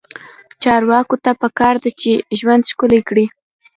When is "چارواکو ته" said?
0.63-1.31